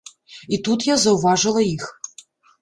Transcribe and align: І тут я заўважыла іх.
І 0.55 0.57
тут 0.67 0.85
я 0.87 0.95
заўважыла 1.03 1.61
іх. 1.75 1.85